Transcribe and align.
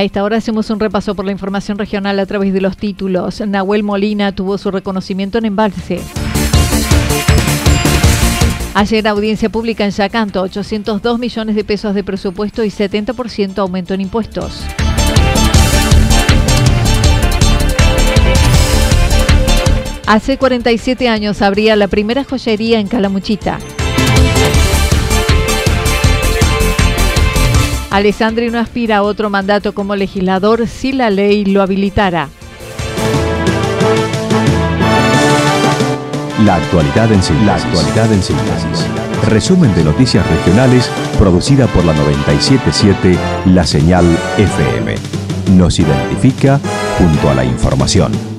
A 0.00 0.02
esta 0.02 0.24
hora 0.24 0.38
hacemos 0.38 0.70
un 0.70 0.80
repaso 0.80 1.14
por 1.14 1.26
la 1.26 1.32
información 1.32 1.76
regional 1.76 2.18
a 2.20 2.24
través 2.24 2.54
de 2.54 2.62
los 2.62 2.78
títulos. 2.78 3.42
Nahuel 3.46 3.82
Molina 3.82 4.32
tuvo 4.32 4.56
su 4.56 4.70
reconocimiento 4.70 5.36
en 5.36 5.44
embalse. 5.44 6.00
Ayer 8.72 9.06
audiencia 9.06 9.50
pública 9.50 9.84
en 9.84 9.90
Yacanto, 9.90 10.40
802 10.40 11.18
millones 11.18 11.54
de 11.54 11.64
pesos 11.64 11.94
de 11.94 12.02
presupuesto 12.02 12.64
y 12.64 12.70
70% 12.70 13.58
aumento 13.58 13.92
en 13.92 14.00
impuestos. 14.00 14.64
Hace 20.06 20.38
47 20.38 21.10
años 21.10 21.42
abría 21.42 21.76
la 21.76 21.88
primera 21.88 22.24
joyería 22.24 22.80
en 22.80 22.88
Calamuchita. 22.88 23.58
Alessandri 27.90 28.50
no 28.50 28.58
aspira 28.60 28.98
a 28.98 29.02
otro 29.02 29.30
mandato 29.30 29.74
como 29.74 29.96
legislador 29.96 30.68
si 30.68 30.92
la 30.92 31.10
ley 31.10 31.44
lo 31.44 31.60
habilitara. 31.60 32.28
La 36.44 36.54
actualidad 36.54 37.12
en 37.12 37.22
síntesis. 38.22 38.86
Resumen 39.28 39.74
de 39.74 39.84
noticias 39.84 40.26
regionales 40.26 40.90
producida 41.18 41.66
por 41.66 41.84
la 41.84 41.92
977 41.92 43.18
La 43.46 43.66
Señal 43.66 44.06
FM. 44.38 44.94
Nos 45.56 45.78
identifica 45.78 46.60
junto 46.96 47.28
a 47.28 47.34
la 47.34 47.44
información. 47.44 48.29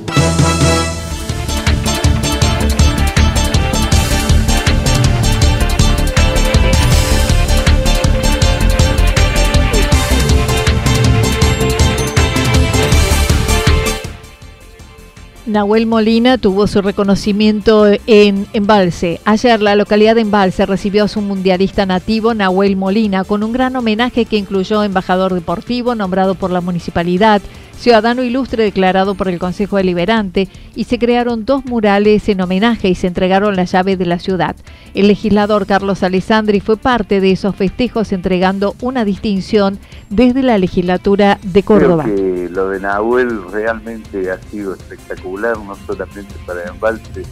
Nahuel 15.51 15.85
Molina 15.85 16.37
tuvo 16.37 16.65
su 16.65 16.81
reconocimiento 16.81 17.85
en 18.07 18.47
Embalse. 18.53 19.19
Ayer 19.25 19.61
la 19.61 19.75
localidad 19.75 20.15
de 20.15 20.21
Embalse 20.21 20.65
recibió 20.65 21.03
a 21.03 21.07
su 21.07 21.21
mundialista 21.21 21.85
nativo 21.85 22.33
Nahuel 22.33 22.77
Molina 22.77 23.23
con 23.23 23.43
un 23.43 23.51
gran 23.51 23.75
homenaje 23.75 24.25
que 24.25 24.37
incluyó 24.37 24.83
embajador 24.83 25.33
deportivo 25.33 25.93
nombrado 25.93 26.35
por 26.35 26.51
la 26.51 26.61
municipalidad, 26.61 27.41
ciudadano 27.81 28.21
ilustre 28.21 28.63
declarado 28.63 29.15
por 29.15 29.27
el 29.27 29.39
Consejo 29.39 29.77
Deliberante 29.77 30.47
y 30.75 30.83
se 30.83 30.99
crearon 30.99 31.45
dos 31.45 31.65
murales 31.65 32.29
en 32.29 32.39
homenaje 32.39 32.89
y 32.89 32.95
se 32.95 33.07
entregaron 33.07 33.55
las 33.55 33.71
llaves 33.71 33.97
de 33.97 34.05
la 34.05 34.19
ciudad. 34.19 34.55
El 34.93 35.07
legislador 35.07 35.65
Carlos 35.65 36.03
Alessandri 36.03 36.59
fue 36.59 36.77
parte 36.77 37.19
de 37.19 37.31
esos 37.31 37.55
festejos 37.55 38.11
entregando 38.11 38.75
una 38.81 39.03
distinción 39.03 39.79
desde 40.11 40.43
la 40.43 40.59
legislatura 40.59 41.39
de 41.41 41.63
Córdoba. 41.63 42.03
Creo 42.03 42.15
que 42.15 42.49
lo 42.51 42.69
de 42.69 42.79
Nahuel 42.81 43.51
realmente 43.51 44.29
ha 44.29 44.37
sido 44.51 44.75
espectacular, 44.75 45.57
no 45.57 45.75
solamente 45.87 46.35
para 46.45 46.67
Embalse, 46.67 47.23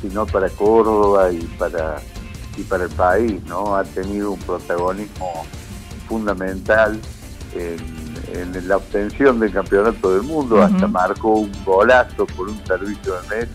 sino 0.00 0.24
para 0.24 0.48
Córdoba 0.48 1.30
y 1.30 1.42
para, 1.58 1.96
y 2.56 2.62
para 2.62 2.84
el 2.84 2.90
país, 2.90 3.44
¿no? 3.44 3.76
Ha 3.76 3.84
tenido 3.84 4.32
un 4.32 4.38
protagonismo 4.38 5.44
fundamental 6.08 6.98
en 7.54 8.01
en 8.32 8.68
la 8.68 8.76
obtención 8.76 9.38
del 9.40 9.52
campeonato 9.52 10.14
del 10.14 10.22
mundo, 10.22 10.62
hasta 10.62 10.86
marcó 10.86 11.34
un 11.34 11.52
golazo 11.64 12.26
por 12.26 12.48
un 12.48 12.66
servicio 12.66 13.14
de 13.14 13.28
Messi. 13.28 13.52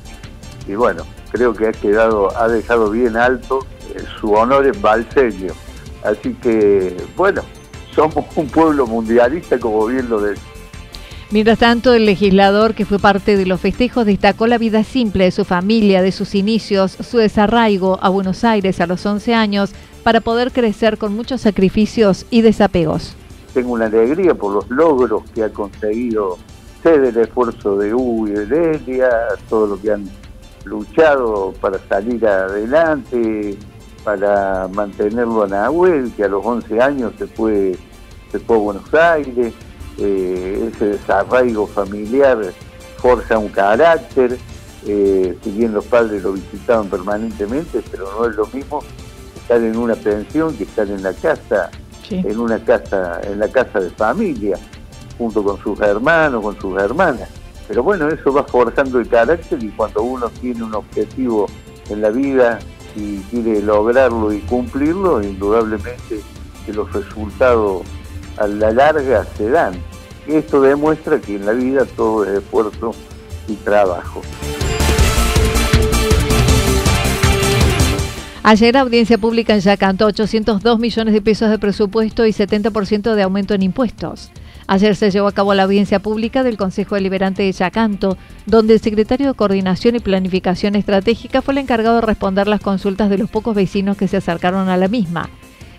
Y 0.67 0.75
bueno, 0.75 1.03
creo 1.31 1.53
que 1.53 1.67
ha 1.67 1.71
quedado, 1.71 2.35
ha 2.37 2.47
dejado 2.47 2.91
bien 2.91 3.15
alto 3.15 3.65
eh, 3.95 4.03
su 4.19 4.31
honor 4.33 4.67
en 4.67 4.81
balseño. 4.81 5.53
Así 6.03 6.33
que, 6.35 6.95
bueno, 7.15 7.41
somos 7.95 8.25
un 8.35 8.47
pueblo 8.47 8.85
mundialista, 8.85 9.59
como 9.59 9.85
bien 9.87 10.09
lo 10.09 10.19
decía. 10.21 10.43
Mientras 11.29 11.59
tanto, 11.59 11.93
el 11.93 12.05
legislador 12.05 12.73
que 12.73 12.85
fue 12.85 12.99
parte 12.99 13.35
de 13.35 13.45
los 13.45 13.59
festejos 13.59 14.05
destacó 14.05 14.47
la 14.47 14.57
vida 14.57 14.85
simple 14.85 15.25
de 15.25 15.31
su 15.31 15.43
familia, 15.43 16.01
de 16.01 16.13
sus 16.13 16.35
inicios, 16.35 16.97
su 17.01 17.17
desarraigo 17.17 17.99
a 18.01 18.07
Buenos 18.07 18.45
Aires 18.45 18.79
a 18.79 18.87
los 18.87 19.05
11 19.05 19.33
años 19.33 19.71
para 20.03 20.21
poder 20.21 20.53
crecer 20.53 20.97
con 20.97 21.13
muchos 21.13 21.41
sacrificios 21.41 22.25
y 22.29 22.41
desapegos 22.43 23.17
tengo 23.53 23.73
una 23.73 23.85
alegría 23.85 24.33
por 24.33 24.53
los 24.53 24.69
logros 24.69 25.23
que 25.33 25.43
ha 25.43 25.49
conseguido 25.49 26.37
sé 26.83 26.99
del 26.99 27.17
esfuerzo 27.17 27.77
de 27.77 27.93
Hugo 27.93 28.27
y 28.27 28.31
de 28.31 28.45
Delia, 28.45 29.09
todo 29.49 29.67
lo 29.67 29.81
que 29.81 29.91
han 29.91 30.09
luchado 30.65 31.53
para 31.59 31.79
salir 31.87 32.25
adelante, 32.25 33.57
para 34.03 34.67
mantenerlo 34.67 35.43
a 35.43 35.47
Nahuel, 35.47 36.11
que 36.15 36.23
a 36.23 36.27
los 36.27 36.45
11 36.45 36.81
años 36.81 37.13
se 37.17 37.27
fue, 37.27 37.75
se 38.31 38.39
fue 38.39 38.55
a 38.55 38.59
Buenos 38.59 38.93
Aires, 38.93 39.53
eh, 39.97 40.71
ese 40.73 40.85
desarraigo 40.85 41.65
familiar 41.67 42.39
forja 42.97 43.37
un 43.37 43.49
carácter, 43.49 44.37
eh, 44.85 45.37
si 45.43 45.51
bien 45.51 45.73
los 45.73 45.85
padres 45.85 46.23
lo 46.23 46.33
visitaban 46.33 46.89
permanentemente, 46.89 47.81
pero 47.89 48.09
no 48.17 48.29
es 48.29 48.35
lo 48.35 48.45
mismo 48.47 48.81
estar 49.35 49.61
en 49.61 49.77
una 49.77 49.95
pensión 49.95 50.55
que 50.55 50.63
estar 50.63 50.87
en 50.87 51.03
la 51.03 51.13
casa 51.13 51.71
en 52.09 52.39
una 52.39 52.59
casa, 52.59 53.21
en 53.23 53.39
la 53.39 53.47
casa 53.47 53.79
de 53.79 53.89
familia, 53.89 54.57
junto 55.17 55.43
con 55.43 55.57
sus 55.61 55.79
hermanos, 55.81 56.43
con 56.43 56.59
sus 56.59 56.79
hermanas. 56.81 57.29
Pero 57.67 57.83
bueno, 57.83 58.07
eso 58.07 58.31
va 58.31 58.43
forjando 58.43 58.99
el 58.99 59.07
carácter 59.07 59.61
y 59.61 59.69
cuando 59.69 60.03
uno 60.03 60.29
tiene 60.29 60.63
un 60.63 60.73
objetivo 60.73 61.47
en 61.89 62.01
la 62.01 62.09
vida 62.09 62.59
y 62.95 63.19
quiere 63.23 63.61
lograrlo 63.61 64.31
y 64.31 64.39
cumplirlo, 64.39 65.21
indudablemente 65.21 66.21
que 66.65 66.73
los 66.73 66.91
resultados 66.93 67.83
a 68.37 68.47
la 68.47 68.71
larga 68.71 69.25
se 69.37 69.49
dan. 69.49 69.73
Esto 70.27 70.61
demuestra 70.61 71.19
que 71.19 71.35
en 71.35 71.45
la 71.45 71.53
vida 71.53 71.85
todo 71.95 72.25
es 72.25 72.43
esfuerzo 72.43 72.93
y 73.47 73.55
trabajo. 73.55 74.21
Ayer 78.49 78.77
audiencia 78.77 79.17
pública 79.17 79.55
en 79.55 79.59
Yacanto, 79.59 80.05
802 80.05 80.79
millones 80.79 81.13
de 81.13 81.21
pesos 81.21 81.49
de 81.49 81.59
presupuesto 81.59 82.25
y 82.25 82.29
70% 82.29 83.13
de 83.13 83.21
aumento 83.21 83.53
en 83.53 83.61
impuestos. 83.61 84.31
Ayer 84.67 84.95
se 84.95 85.11
llevó 85.11 85.27
a 85.27 85.33
cabo 85.33 85.53
la 85.53 85.63
audiencia 85.63 85.99
pública 85.99 86.43
del 86.43 86.55
Consejo 86.55 86.95
Deliberante 86.95 87.43
de 87.43 87.51
Yacanto, 87.51 88.17
donde 88.45 88.75
el 88.75 88.79
secretario 88.79 89.27
de 89.27 89.33
Coordinación 89.33 89.97
y 89.97 89.99
Planificación 89.99 90.75
Estratégica 90.75 91.41
fue 91.41 91.55
el 91.55 91.57
encargado 91.57 91.95
de 91.95 92.07
responder 92.07 92.47
las 92.47 92.61
consultas 92.61 93.09
de 93.09 93.17
los 93.17 93.29
pocos 93.29 93.53
vecinos 93.53 93.97
que 93.97 94.07
se 94.07 94.15
acercaron 94.15 94.69
a 94.69 94.77
la 94.77 94.87
misma. 94.87 95.29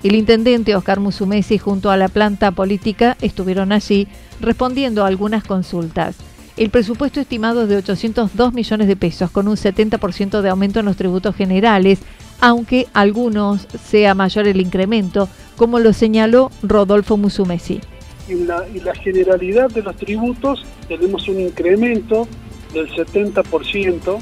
El 0.03 0.15
intendente 0.15 0.77
Oscar 0.77 1.01
Musumesi 1.01 1.57
junto 1.57 1.91
a 1.91 1.97
la 1.97 2.09
planta 2.09 2.51
política 2.51 3.17
estuvieron 3.23 3.73
allí 3.73 4.09
respondiendo 4.43 5.05
a 5.05 5.09
algunas 5.09 5.43
consultas. 5.43 6.17
El 6.59 6.69
presupuesto 6.71 7.21
estimado 7.21 7.63
es 7.63 7.69
de 7.69 7.77
802 7.77 8.53
millones 8.53 8.89
de 8.89 8.97
pesos, 8.97 9.31
con 9.31 9.47
un 9.49 9.57
70% 9.57 10.43
de 10.43 10.51
aumento 10.51 10.81
en 10.81 10.87
los 10.87 10.97
tributos 10.97 11.37
generales, 11.37 12.01
aunque 12.41 12.87
algunos 12.95 13.67
sea 13.85 14.15
mayor 14.15 14.47
el 14.47 14.61
incremento, 14.61 15.29
como 15.57 15.79
lo 15.79 15.93
señaló 15.93 16.51
Rodolfo 16.63 17.17
Musumesi 17.17 17.81
en 18.29 18.47
la, 18.47 18.95
generalidad 18.95 19.71
de 19.71 19.83
los 19.83 19.97
tributos 19.97 20.65
tenemos 20.87 21.29
un 21.29 21.41
incremento 21.41 22.29
del 22.73 22.89
70%, 22.91 24.19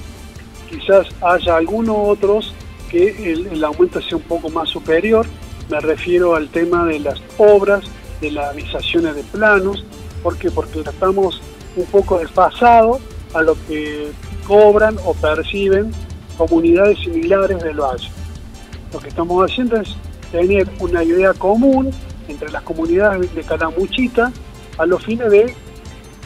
quizás 0.70 1.06
haya 1.20 1.56
algunos 1.56 1.96
otros 1.98 2.54
que 2.90 3.32
el, 3.32 3.64
aumento 3.64 4.00
sea 4.00 4.16
un 4.16 4.22
poco 4.22 4.48
más 4.50 4.68
superior, 4.68 5.26
me 5.68 5.80
refiero 5.80 6.36
al 6.36 6.48
tema 6.48 6.84
de 6.84 7.00
las 7.00 7.20
obras, 7.38 7.84
de 8.20 8.30
las 8.30 8.50
avisaciones 8.50 9.16
de 9.16 9.22
planos, 9.24 9.84
¿por 10.22 10.38
qué? 10.38 10.50
Porque 10.50 10.80
estamos 10.80 11.42
un 11.74 11.86
poco 11.86 12.18
desfasados 12.18 13.00
a 13.34 13.42
lo 13.42 13.56
que 13.66 14.12
cobran 14.46 14.96
o 15.04 15.14
perciben 15.14 15.90
comunidades 16.36 16.98
similares 16.98 17.62
del 17.62 17.80
valle. 17.80 18.08
Lo 18.92 19.00
que 19.00 19.08
estamos 19.08 19.50
haciendo 19.50 19.80
es 19.80 19.96
tener 20.30 20.68
una 20.80 21.02
idea 21.02 21.32
común 21.34 21.90
entre 22.28 22.50
las 22.50 22.62
comunidades 22.62 23.34
de 23.34 23.42
Calamuchita 23.42 24.32
a 24.78 24.86
los 24.86 25.04
fines 25.04 25.30
de 25.30 25.54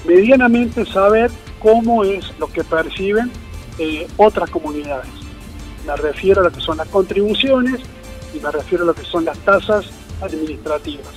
medianamente 0.06 0.84
saber 0.86 1.30
cómo 1.58 2.04
es 2.04 2.24
lo 2.38 2.46
que 2.48 2.64
perciben 2.64 3.30
eh, 3.78 4.06
otras 4.16 4.50
comunidades. 4.50 5.10
Me 5.86 5.96
refiero 5.96 6.40
a 6.40 6.44
lo 6.44 6.50
que 6.50 6.60
son 6.60 6.76
las 6.78 6.88
contribuciones 6.88 7.80
y 8.34 8.40
me 8.40 8.50
refiero 8.50 8.84
a 8.84 8.86
lo 8.88 8.94
que 8.94 9.04
son 9.04 9.24
las 9.24 9.38
tasas 9.38 9.86
administrativas. 10.20 11.08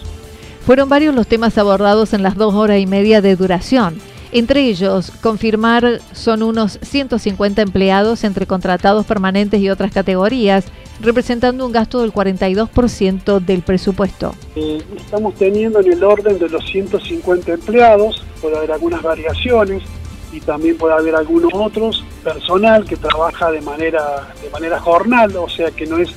Fueron 0.66 0.88
varios 0.88 1.14
los 1.14 1.28
temas 1.28 1.58
abordados 1.58 2.14
en 2.14 2.24
las 2.24 2.36
dos 2.36 2.54
horas 2.54 2.80
y 2.80 2.86
media 2.86 3.22
de 3.22 3.36
duración. 3.36 3.98
Entre 4.36 4.68
ellos, 4.68 5.12
confirmar 5.22 6.02
son 6.12 6.42
unos 6.42 6.80
150 6.82 7.62
empleados 7.62 8.24
entre 8.24 8.48
contratados 8.48 9.06
permanentes 9.06 9.62
y 9.62 9.70
otras 9.70 9.92
categorías, 9.92 10.66
representando 11.02 11.64
un 11.64 11.72
gasto 11.72 12.02
del 12.02 12.12
42% 12.12 13.40
del 13.40 13.62
presupuesto. 13.62 14.34
Eh, 14.56 14.82
estamos 14.98 15.36
teniendo 15.36 15.82
en 15.82 15.94
el 15.94 16.04
orden 16.04 16.40
de 16.40 16.50
los 16.50 16.66
150 16.66 17.54
empleados, 17.54 18.24
puede 18.42 18.58
haber 18.58 18.72
algunas 18.72 19.04
variaciones 19.04 19.84
y 20.32 20.40
también 20.40 20.78
puede 20.78 20.96
haber 20.96 21.16
algunos 21.16 21.52
otros, 21.54 22.04
personal 22.24 22.86
que 22.86 22.96
trabaja 22.96 23.52
de 23.52 23.62
manera, 23.62 24.34
de 24.42 24.50
manera 24.50 24.80
jornal, 24.80 25.36
o 25.36 25.48
sea 25.48 25.70
que 25.70 25.86
no 25.86 26.00
es 26.00 26.10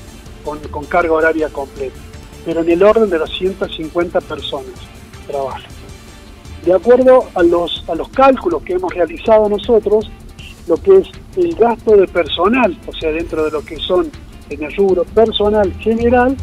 con, 0.43 0.85
carga 0.85 1.13
horaria 1.13 1.49
completa, 1.49 1.99
pero 2.43 2.61
en 2.61 2.69
el 2.71 2.81
orden 2.81 3.11
de 3.11 3.19
los 3.19 3.29
150 3.37 4.21
personas 4.21 4.73
trabajan. 5.27 5.76
De 6.67 6.73
acuerdo 6.73 7.23
a 7.33 7.43
los, 7.43 7.81
a 7.87 7.95
los 7.95 8.09
cálculos 8.09 8.61
que 8.63 8.73
hemos 8.73 8.93
realizado 8.93 9.47
nosotros, 9.47 10.11
lo 10.67 10.75
que 10.75 10.97
es 10.97 11.07
el 11.37 11.55
gasto 11.55 11.95
de 11.95 12.05
personal, 12.09 12.77
o 12.85 12.91
sea, 12.91 13.09
dentro 13.09 13.45
de 13.45 13.51
lo 13.51 13.63
que 13.63 13.77
son 13.77 14.11
en 14.49 14.63
el 14.63 14.75
rubro 14.75 15.05
personal 15.05 15.73
general 15.75 16.35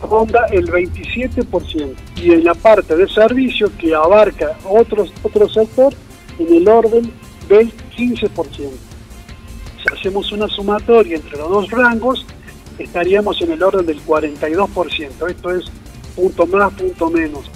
ronda 0.00 0.46
el 0.52 0.70
27% 0.70 1.94
y 2.14 2.30
en 2.30 2.44
la 2.44 2.54
parte 2.54 2.94
de 2.94 3.08
servicio 3.08 3.76
que 3.76 3.92
abarca 3.92 4.56
otros, 4.70 5.12
otro 5.24 5.48
sector 5.48 5.92
en 6.38 6.54
el 6.54 6.68
orden 6.68 7.12
del 7.48 7.72
15%. 7.96 8.30
Si 8.52 9.98
hacemos 9.98 10.30
una 10.30 10.46
sumatoria 10.46 11.16
entre 11.16 11.38
los 11.38 11.50
dos 11.50 11.70
rangos, 11.72 12.24
estaríamos 12.78 13.42
en 13.42 13.50
el 13.50 13.62
orden 13.64 13.84
del 13.84 14.00
42%. 14.06 15.28
Esto 15.28 15.50
es 15.50 15.64
punto 16.14 16.46
más, 16.46 16.72
punto 16.74 17.10
menos. 17.10 17.50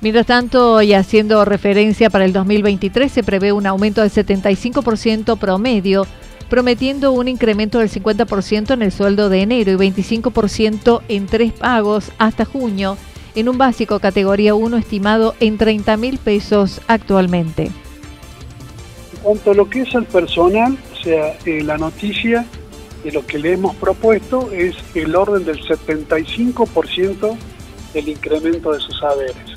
Mientras 0.00 0.26
tanto, 0.26 0.82
y 0.82 0.92
haciendo 0.92 1.44
referencia 1.44 2.10
para 2.10 2.24
el 2.24 2.32
2023, 2.32 3.10
se 3.10 3.22
prevé 3.22 3.52
un 3.52 3.66
aumento 3.66 4.02
del 4.02 4.10
75% 4.10 5.38
promedio 5.38 6.06
prometiendo 6.48 7.12
un 7.12 7.28
incremento 7.28 7.78
del 7.78 7.90
50% 7.90 8.72
en 8.72 8.82
el 8.82 8.92
sueldo 8.92 9.28
de 9.28 9.42
enero 9.42 9.72
y 9.72 9.76
25% 9.76 11.02
en 11.08 11.26
tres 11.26 11.52
pagos 11.52 12.12
hasta 12.18 12.44
junio, 12.44 12.96
en 13.34 13.48
un 13.48 13.58
básico 13.58 13.98
categoría 13.98 14.54
1 14.54 14.76
estimado 14.76 15.34
en 15.40 15.58
30 15.58 15.96
mil 15.96 16.18
pesos 16.18 16.80
actualmente. 16.86 17.64
En 17.64 19.18
cuanto 19.22 19.50
a 19.50 19.54
lo 19.54 19.68
que 19.68 19.82
es 19.82 19.94
el 19.94 20.04
personal, 20.04 20.78
o 20.92 21.02
sea, 21.02 21.36
eh, 21.44 21.62
la 21.64 21.78
noticia 21.78 22.46
de 23.02 23.12
lo 23.12 23.26
que 23.26 23.38
le 23.38 23.54
hemos 23.54 23.74
propuesto 23.76 24.50
es 24.52 24.76
el 24.94 25.14
orden 25.16 25.44
del 25.44 25.60
75% 25.60 27.36
del 27.92 28.08
incremento 28.08 28.72
de 28.72 28.80
sus 28.80 28.98
saberes. 28.98 29.55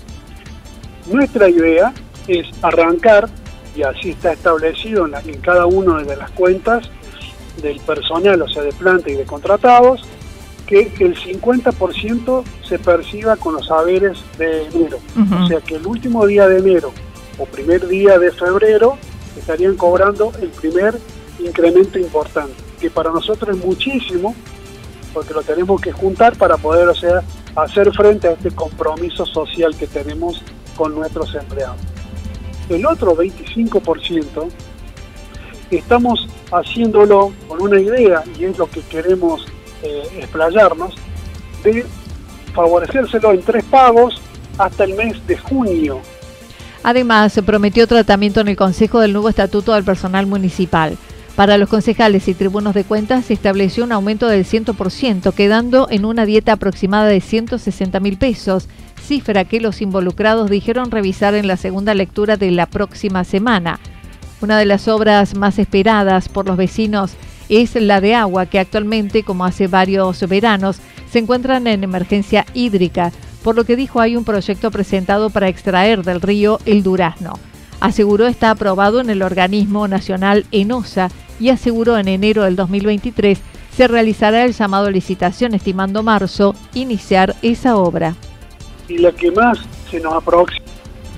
Nuestra 1.10 1.50
idea 1.50 1.94
es 2.28 2.48
arrancar 2.62 3.30
y 3.76 3.84
así 3.84 4.12
está 4.12 4.34
establecido 4.34 5.08
en, 5.08 5.42
cada 5.42 5.66
una 5.66 6.04
de 6.04 6.16
las 6.16 6.32
cuentas 6.32 6.90
del 7.62 7.80
personal, 7.82 8.42
o 8.42 8.48
sea, 8.48 8.64
de 8.64 8.72
planta 8.74 9.10
y 9.10 9.16
de 9.16 9.26
contratados, 9.26 10.02
que 10.68 10.92
el 11.00 11.16
50% 11.16 12.44
se 12.68 12.78
perciba 12.78 13.36
con 13.38 13.56
los 13.56 13.68
saberes 13.68 14.20
de 14.38 14.68
enero. 14.68 15.00
O 15.44 15.48
sea, 15.48 15.60
que 15.62 15.76
el 15.76 15.88
último 15.88 16.28
día 16.28 16.48
de 16.48 16.60
enero 16.60 16.94
o 17.40 17.46
primer 17.46 17.88
día 17.88 18.20
de 18.20 18.32
febrero 18.32 18.98
estarían 19.36 19.76
cobrando 19.76 20.32
el 20.42 20.50
primer 20.50 21.00
incremento 21.40 21.98
importante, 21.98 22.54
que 22.80 22.92
para 22.92 23.12
nosotros 23.12 23.58
es 23.58 23.66
muchísimo, 23.66 24.36
porque 25.14 25.34
lo 25.34 25.42
tenemos 25.42 25.82
que 25.82 25.92
juntar 25.92 26.38
para 26.38 26.58
poder, 26.58 26.88
o 26.88 26.96
sea, 26.96 27.24
hacer 27.56 27.92
frente 27.94 28.28
a 28.28 28.32
este 28.34 28.52
compromiso 28.52 29.26
social 29.26 29.76
que 29.76 29.88
tenemos 29.88 30.44
con 30.80 30.96
nuestros 30.96 31.36
empleados. 31.36 31.76
El 32.70 32.86
otro 32.86 33.14
25% 33.14 34.50
estamos 35.72 36.26
haciéndolo 36.54 37.34
con 37.50 37.62
una 37.62 37.82
idea, 37.82 38.24
y 38.40 38.46
es 38.46 38.58
lo 38.58 38.70
que 38.70 38.80
queremos 38.84 39.46
eh, 39.84 40.04
explayarnos, 40.20 40.96
de 41.66 41.86
favorecérselo 42.56 43.34
en 43.34 43.42
tres 43.42 43.66
pagos 43.66 44.22
hasta 44.58 44.86
el 44.86 44.94
mes 44.94 45.28
de 45.28 45.38
junio. 45.38 46.00
Además, 46.82 47.34
se 47.34 47.44
prometió 47.44 47.86
tratamiento 47.86 48.40
en 48.40 48.48
el 48.48 48.56
Consejo 48.56 49.02
del 49.02 49.12
nuevo 49.12 49.28
Estatuto 49.28 49.74
del 49.74 49.84
Personal 49.84 50.28
Municipal. 50.28 50.98
Para 51.36 51.58
los 51.58 51.68
concejales 51.68 52.28
y 52.30 52.34
tribunos 52.34 52.74
de 52.74 52.86
cuentas 52.86 53.26
se 53.26 53.34
estableció 53.34 53.84
un 53.84 53.92
aumento 53.92 54.28
del 54.28 54.46
100%, 54.46 55.34
quedando 55.34 55.88
en 55.90 56.06
una 56.06 56.26
dieta 56.26 56.54
aproximada 56.54 57.08
de 57.08 57.20
160 57.20 58.00
mil 58.00 58.18
pesos, 58.18 58.70
cifra 59.10 59.44
que 59.44 59.60
los 59.60 59.82
involucrados 59.82 60.52
dijeron 60.52 60.92
revisar 60.92 61.34
en 61.34 61.48
la 61.48 61.58
segunda 61.58 61.96
lectura 61.96 62.38
de 62.38 62.52
la 62.52 62.68
próxima 62.68 63.24
semana. 63.24 63.80
Una 64.40 64.60
de 64.60 64.68
las 64.68 64.88
obras 64.88 65.36
más 65.36 65.58
esperadas 65.58 66.30
por 66.30 66.46
los 66.46 66.58
vecinos 66.58 67.14
es 67.50 67.74
la 67.74 68.02
de 68.02 68.14
agua, 68.14 68.46
que 68.46 68.60
actualmente, 68.60 69.24
como 69.24 69.46
hace 69.46 69.66
varios 69.66 70.20
veranos, 70.30 70.78
se 71.12 71.18
encuentran 71.18 71.66
en 71.66 71.84
emergencia 71.84 72.46
hídrica, 72.54 73.12
por 73.44 73.56
lo 73.56 73.64
que 73.64 73.76
dijo 73.76 74.00
hay 74.00 74.16
un 74.16 74.26
proyecto 74.26 74.70
presentado 74.70 75.32
para 75.32 75.48
extraer 75.48 76.04
del 76.04 76.22
río 76.22 76.60
el 76.68 76.84
Durazno. 76.84 77.34
Aseguró 77.80 78.28
está 78.28 78.52
aprobado 78.52 79.02
en 79.02 79.10
el 79.10 79.24
organismo 79.24 79.88
nacional 79.88 80.46
ENOSA 80.52 81.10
y 81.40 81.50
aseguró 81.50 81.98
en 81.98 82.10
enero 82.10 82.44
del 82.44 82.56
2023 82.56 83.40
se 83.76 83.88
realizará 83.88 84.46
el 84.46 84.54
llamado 84.54 84.92
licitación, 84.92 85.56
estimando 85.56 86.04
marzo 86.04 86.54
iniciar 86.76 87.36
esa 87.42 87.76
obra 87.76 88.14
y 88.90 88.98
la 88.98 89.12
que 89.12 89.32
más 89.32 89.58
se 89.90 90.00
nos 90.00 90.16
aproxima. 90.16 90.66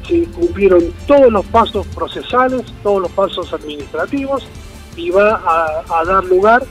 Se 0.07 0.23
cumplieron 0.25 0.93
todos 1.07 1.31
los 1.31 1.45
pasos 1.47 1.87
procesales, 1.87 2.63
todos 2.83 3.01
los 3.01 3.11
pasos 3.11 3.53
administrativos 3.53 4.43
y 4.95 5.09
va 5.09 5.41
a, 5.89 6.03
dar 6.05 6.23
lugar, 6.25 6.63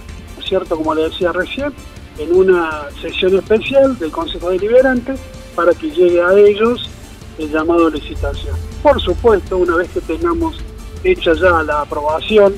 cierto? 0.46 0.76
Como 0.76 0.94
le 0.94 1.04
decía 1.08 1.32
recién, 1.32 1.72
en 2.18 2.34
una 2.34 2.88
sesión 3.00 3.36
especial 3.36 3.98
del 3.98 4.10
Consejo 4.10 4.50
Deliberante 4.50 5.14
para 5.54 5.72
que 5.72 5.90
llegue 5.90 6.20
a 6.20 6.34
ellos 6.34 6.90
el 7.38 7.50
llamado 7.50 7.86
a 7.86 7.90
licitación. 7.90 8.56
Por 8.82 9.00
supuesto, 9.00 9.56
una 9.56 9.76
vez 9.76 9.90
que 9.90 10.00
tengamos 10.00 10.58
hecha 11.02 11.32
ya 11.32 11.62
la 11.62 11.82
aprobación 11.82 12.54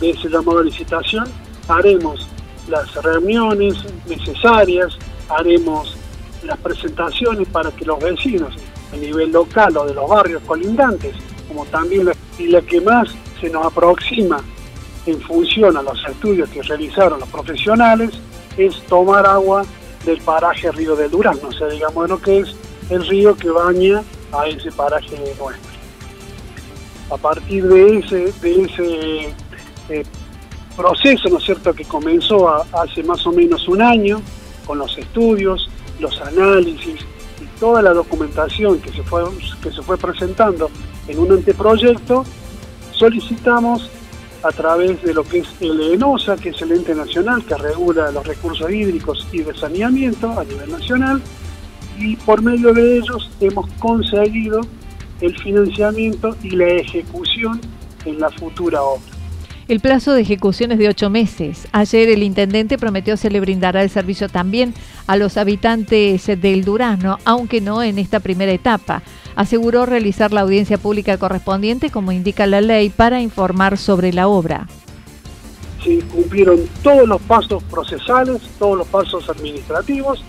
de 0.00 0.10
ese 0.10 0.28
llamado 0.28 0.60
a 0.60 0.64
licitación, 0.64 1.24
haremos 1.68 2.26
las 2.68 2.94
reuniones 3.02 3.74
necesarias, 4.06 4.96
haremos 5.28 5.96
las 6.44 6.58
presentaciones 6.58 7.48
para 7.48 7.70
que 7.70 7.84
los 7.84 7.98
vecinos 8.00 8.54
a 8.92 8.96
nivel 8.96 9.32
local 9.32 9.76
o 9.76 9.86
de 9.86 9.94
los 9.94 10.08
barrios 10.08 10.42
colindantes, 10.44 11.14
como 11.48 11.64
también 11.66 12.06
la, 12.06 12.14
y 12.38 12.48
la 12.48 12.60
que 12.62 12.80
más 12.80 13.08
se 13.40 13.48
nos 13.50 13.66
aproxima 13.66 14.42
en 15.06 15.20
función 15.20 15.76
a 15.76 15.82
los 15.82 16.02
estudios 16.08 16.48
que 16.50 16.62
realizaron 16.62 17.20
los 17.20 17.28
profesionales, 17.28 18.10
es 18.56 18.80
tomar 18.86 19.26
agua 19.26 19.64
del 20.04 20.20
paraje 20.20 20.70
Río 20.72 20.96
del 20.96 21.10
Durazno, 21.10 21.48
o 21.48 21.52
sea, 21.52 21.68
digamos 21.68 22.08
lo 22.08 22.20
que 22.20 22.40
es 22.40 22.54
el 22.90 23.06
río 23.06 23.34
que 23.36 23.50
baña 23.50 24.02
a 24.32 24.46
ese 24.46 24.70
paraje 24.72 25.16
nuestro. 25.18 25.50
A 27.10 27.16
partir 27.16 27.66
de 27.66 27.98
ese, 27.98 28.32
de 28.40 28.62
ese 28.62 29.34
eh, 29.88 30.04
proceso, 30.76 31.28
¿no 31.28 31.38
es 31.38 31.44
cierto?, 31.44 31.72
que 31.74 31.84
comenzó 31.84 32.48
hace 32.72 33.02
más 33.02 33.26
o 33.26 33.32
menos 33.32 33.68
un 33.68 33.82
año, 33.82 34.20
con 34.66 34.78
los 34.78 34.96
estudios, 34.98 35.68
los 36.00 36.20
análisis 36.20 37.00
y 37.40 37.60
toda 37.60 37.82
la 37.82 37.92
documentación 37.92 38.80
que 38.80 38.90
se 38.90 39.02
fue, 39.02 39.22
que 39.62 39.70
se 39.70 39.82
fue 39.82 39.96
presentando 39.96 40.70
en 41.08 41.18
un 41.18 41.32
anteproyecto, 41.32 42.24
solicitamos 42.92 43.90
a 44.42 44.50
través 44.50 45.02
de 45.02 45.14
lo 45.14 45.22
que 45.22 45.38
es 45.38 45.48
el 45.60 45.80
ENOSA, 45.94 46.36
que 46.36 46.50
es 46.50 46.60
el 46.62 46.72
ente 46.72 46.94
nacional 46.94 47.44
que 47.44 47.54
regula 47.56 48.10
los 48.10 48.26
recursos 48.26 48.70
hídricos 48.70 49.26
y 49.32 49.38
de 49.38 49.54
saneamiento 49.54 50.30
a 50.38 50.44
nivel 50.44 50.70
nacional, 50.70 51.22
y 51.98 52.16
por 52.16 52.42
medio 52.42 52.72
de 52.72 52.98
ellos 52.98 53.30
hemos 53.40 53.68
conseguido 53.78 54.60
el 55.20 55.38
financiamiento 55.38 56.36
y 56.42 56.50
la 56.50 56.68
ejecución 56.68 57.60
en 58.04 58.18
la 58.18 58.30
futura 58.30 58.82
obra. 58.82 59.11
El 59.68 59.78
plazo 59.78 60.12
de 60.12 60.22
ejecución 60.22 60.72
es 60.72 60.78
de 60.78 60.88
ocho 60.88 61.08
meses. 61.08 61.68
Ayer 61.70 62.08
el 62.08 62.24
intendente 62.24 62.78
prometió 62.78 63.16
se 63.16 63.30
le 63.30 63.38
brindará 63.38 63.82
el 63.82 63.90
servicio 63.90 64.28
también 64.28 64.74
a 65.06 65.16
los 65.16 65.36
habitantes 65.36 66.26
del 66.26 66.64
Durazno, 66.64 67.18
aunque 67.24 67.60
no 67.60 67.82
en 67.82 67.98
esta 67.98 68.20
primera 68.20 68.52
etapa 68.52 69.02
aseguró 69.36 69.86
realizar 69.86 70.32
la 70.32 70.42
audiencia 70.42 70.78
pública 70.78 71.16
correspondiente, 71.16 71.90
como 71.90 72.12
indica 72.12 72.46
la 72.46 72.60
ley, 72.60 72.90
para 72.90 73.20
informar 73.20 73.78
sobre 73.78 74.12
la 74.12 74.28
obra. 74.28 74.66
Se 75.82 76.00
cumplieron 76.00 76.60
todos 76.82 77.08
los 77.08 77.20
pasos 77.22 77.62
procesales, 77.64 78.42
todos 78.58 78.78
los 78.78 78.86
pasos 78.88 79.28
administrativos 79.30 80.22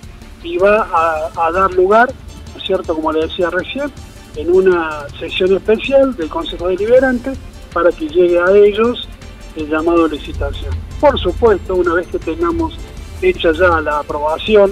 y 0.43 0.57
va 0.57 0.87
a, 1.35 1.51
dar 1.51 1.73
lugar, 1.73 2.09
¿no 2.53 2.61
es 2.61 2.65
cierto?, 2.65 2.95
como 2.95 3.11
le 3.11 3.27
decía 3.27 3.49
recién, 3.49 3.91
en 4.35 4.51
una 4.51 5.05
sesión 5.19 5.55
especial 5.55 6.15
del 6.15 6.29
Consejo 6.29 6.67
Deliberante 6.67 7.33
para 7.71 7.91
que 7.91 8.07
llegue 8.07 8.39
a 8.39 8.51
ellos 8.55 9.07
el 9.55 9.69
llamado 9.69 10.07
licitación. 10.07 10.73
Por 10.99 11.19
supuesto, 11.19 11.75
una 11.75 11.93
vez 11.95 12.07
que 12.07 12.19
tengamos 12.19 12.77
hecha 13.21 13.51
ya 13.51 13.81
la 13.81 13.99
aprobación 13.99 14.71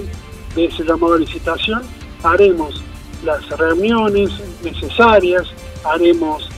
de 0.54 0.66
ese 0.66 0.84
llamado 0.84 1.16
licitación, 1.18 1.82
haremos 2.22 2.82
las 3.24 3.48
reuniones 3.50 4.30
necesarias, 4.62 5.46
haremos 5.84 6.48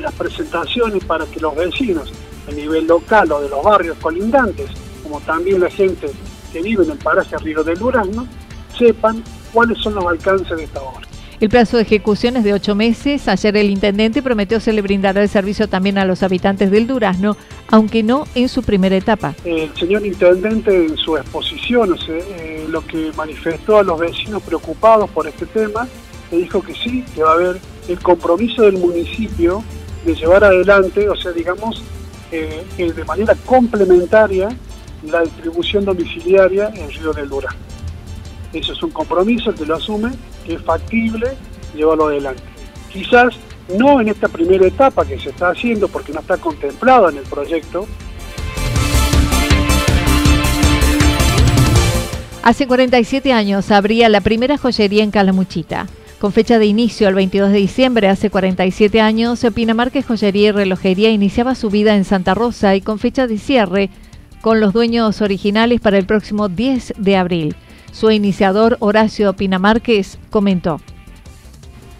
las 0.00 0.12
presentaciones 0.14 1.04
para 1.04 1.26
que 1.26 1.40
los 1.40 1.54
vecinos 1.54 2.12
a 2.48 2.52
nivel 2.52 2.86
local 2.86 3.30
o 3.32 3.40
de 3.40 3.48
los 3.48 3.62
barrios 3.62 3.96
colindantes, 3.98 4.70
como 5.02 5.20
también 5.20 5.60
la 5.60 5.70
gente 5.70 6.10
que 6.52 6.62
vive 6.62 6.84
en 6.84 6.92
el 6.92 6.98
paraje 6.98 7.36
Río 7.38 7.62
del 7.62 7.78
Durazno, 7.78 8.26
sepan 8.78 9.22
cuáles 9.52 9.78
son 9.78 9.94
los 9.94 10.06
alcances 10.06 10.56
de 10.56 10.64
esta 10.64 10.82
obra. 10.82 11.01
El 11.42 11.48
plazo 11.48 11.76
de 11.76 11.82
ejecución 11.82 12.36
es 12.36 12.44
de 12.44 12.52
ocho 12.52 12.76
meses. 12.76 13.26
Ayer 13.26 13.56
el 13.56 13.68
intendente 13.68 14.22
prometió 14.22 14.60
se 14.60 14.72
le 14.72 14.80
brindará 14.80 15.20
el 15.20 15.28
servicio 15.28 15.68
también 15.68 15.98
a 15.98 16.04
los 16.04 16.22
habitantes 16.22 16.70
del 16.70 16.86
Durazno, 16.86 17.36
aunque 17.66 18.04
no 18.04 18.28
en 18.36 18.48
su 18.48 18.62
primera 18.62 18.94
etapa. 18.94 19.34
El 19.44 19.74
señor 19.74 20.06
intendente 20.06 20.86
en 20.86 20.96
su 20.96 21.16
exposición, 21.16 21.96
eh, 22.08 22.64
lo 22.68 22.86
que 22.86 23.10
manifestó 23.16 23.78
a 23.78 23.82
los 23.82 23.98
vecinos 23.98 24.40
preocupados 24.44 25.10
por 25.10 25.26
este 25.26 25.46
tema, 25.46 25.88
le 26.30 26.38
dijo 26.38 26.62
que 26.62 26.74
sí, 26.74 27.04
que 27.12 27.24
va 27.24 27.30
a 27.30 27.34
haber 27.34 27.60
el 27.88 27.98
compromiso 27.98 28.62
del 28.62 28.78
municipio 28.78 29.64
de 30.06 30.14
llevar 30.14 30.44
adelante, 30.44 31.08
o 31.08 31.16
sea, 31.16 31.32
digamos, 31.32 31.82
eh, 32.30 32.64
de 32.78 33.04
manera 33.04 33.34
complementaria 33.44 34.48
la 35.10 35.22
distribución 35.22 35.84
domiciliaria 35.84 36.70
en 36.72 36.88
Río 36.88 37.12
del 37.12 37.28
Durán. 37.28 37.56
Eso 38.52 38.72
es 38.72 38.82
un 38.82 38.90
compromiso 38.90 39.54
que 39.54 39.64
lo 39.64 39.76
asume, 39.76 40.10
que 40.44 40.54
es 40.54 40.62
factible 40.62 41.32
llevarlo 41.74 42.08
adelante. 42.08 42.42
Quizás 42.92 43.34
no 43.78 44.00
en 44.00 44.08
esta 44.08 44.28
primera 44.28 44.66
etapa 44.66 45.04
que 45.04 45.18
se 45.18 45.30
está 45.30 45.50
haciendo 45.50 45.88
porque 45.88 46.12
no 46.12 46.20
está 46.20 46.36
contemplado 46.36 47.08
en 47.08 47.18
el 47.18 47.24
proyecto. 47.24 47.86
Hace 52.42 52.66
47 52.66 53.32
años 53.32 53.70
abría 53.70 54.08
la 54.08 54.20
primera 54.20 54.58
joyería 54.58 55.04
en 55.04 55.12
Calamuchita. 55.12 55.86
Con 56.18 56.32
fecha 56.32 56.58
de 56.58 56.66
inicio 56.66 57.08
el 57.08 57.14
22 57.14 57.50
de 57.50 57.58
diciembre, 57.58 58.08
hace 58.08 58.30
47 58.30 59.00
años, 59.00 59.44
Pinamarques 59.54 60.06
Joyería 60.06 60.48
y 60.48 60.52
Relojería 60.52 61.10
iniciaba 61.10 61.54
su 61.54 61.68
vida 61.68 61.96
en 61.96 62.04
Santa 62.04 62.34
Rosa 62.34 62.76
y 62.76 62.80
con 62.80 62.98
fecha 62.98 63.26
de 63.26 63.38
cierre 63.38 63.90
con 64.40 64.60
los 64.60 64.72
dueños 64.72 65.20
originales 65.20 65.80
para 65.80 65.98
el 65.98 66.06
próximo 66.06 66.48
10 66.48 66.94
de 66.96 67.16
abril. 67.16 67.56
Su 67.92 68.10
iniciador, 68.10 68.76
Horacio 68.80 69.32
Pinamarques, 69.34 70.18
comentó. 70.30 70.80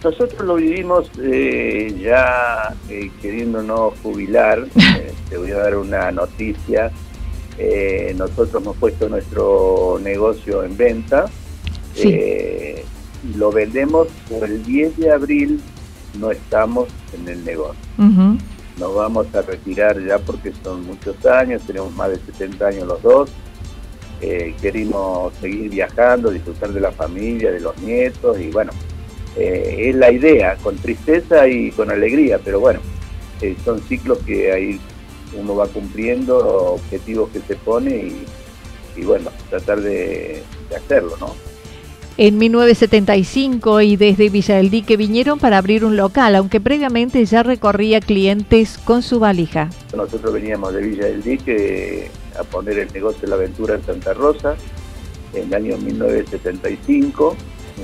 Nosotros 0.03 0.45
lo 0.45 0.55
vivimos 0.55 1.09
eh, 1.21 1.95
ya 2.01 2.75
eh, 2.89 3.09
queriéndonos 3.21 3.93
jubilar. 4.03 4.67
Eh, 4.75 5.11
te 5.29 5.37
voy 5.37 5.51
a 5.51 5.57
dar 5.57 5.75
una 5.77 6.11
noticia. 6.11 6.91
nosotros 8.15 8.61
hemos 8.61 8.77
puesto 8.77 9.09
nuestro 9.09 9.99
negocio 10.03 10.63
en 10.63 10.77
venta. 10.77 11.25
Sí 11.93 12.19
lo 13.37 13.51
vendemos 13.51 14.07
por 14.29 14.43
el 14.49 14.63
10 14.63 14.97
de 14.97 15.11
abril, 15.11 15.61
no 16.19 16.31
estamos 16.31 16.89
en 17.13 17.27
el 17.27 17.43
negocio. 17.45 17.79
Nos 18.77 18.95
vamos 18.95 19.27
a 19.35 19.41
retirar 19.41 20.03
ya 20.03 20.17
porque 20.19 20.51
son 20.63 20.85
muchos 20.85 21.23
años, 21.25 21.61
tenemos 21.65 21.93
más 21.93 22.09
de 22.09 22.17
70 22.17 22.67
años 22.67 22.87
los 22.87 23.01
dos. 23.01 23.29
Eh, 24.25 24.55
queremos 24.61 25.33
seguir 25.41 25.69
viajando, 25.69 26.31
disfrutar 26.31 26.71
de 26.71 26.79
la 26.79 26.93
familia, 26.93 27.51
de 27.51 27.59
los 27.59 27.77
nietos 27.79 28.39
y 28.39 28.47
bueno, 28.51 28.71
eh, 29.35 29.89
es 29.89 29.95
la 29.95 30.13
idea, 30.13 30.55
con 30.63 30.77
tristeza 30.77 31.45
y 31.45 31.71
con 31.71 31.91
alegría, 31.91 32.39
pero 32.41 32.61
bueno, 32.61 32.79
eh, 33.41 33.53
son 33.65 33.81
ciclos 33.81 34.19
que 34.19 34.53
ahí 34.53 34.79
uno 35.37 35.57
va 35.57 35.67
cumpliendo, 35.67 36.37
objetivos 36.75 37.31
que 37.31 37.41
se 37.41 37.57
pone 37.57 38.13
y, 38.95 39.01
bueno, 39.01 39.29
tratar 39.49 39.81
de, 39.81 40.41
de 40.69 40.75
hacerlo, 40.77 41.17
¿no? 41.19 41.35
En 42.17 42.37
1975 42.37 43.81
y 43.81 43.95
desde 43.95 44.29
Villa 44.29 44.55
del 44.55 44.69
Dique 44.69 44.97
vinieron 44.97 45.39
para 45.39 45.57
abrir 45.57 45.85
un 45.85 45.97
local, 45.97 46.35
aunque 46.35 46.61
previamente 46.61 47.25
ya 47.25 47.43
recorría 47.43 47.99
clientes 47.99 48.77
con 48.77 49.01
su 49.01 49.19
valija. 49.19 49.69
Nosotros 49.95 50.33
veníamos 50.33 50.73
de 50.73 50.81
Villa 50.81 51.05
del 51.05 51.23
Dique 51.23 52.11
a 52.39 52.43
poner 52.43 52.79
el 52.79 52.93
negocio 52.93 53.21
de 53.21 53.27
la 53.27 53.35
aventura 53.35 53.75
en 53.75 53.83
Santa 53.83 54.13
Rosa 54.13 54.55
en 55.33 55.47
el 55.47 55.53
año 55.53 55.77
1975 55.77 57.35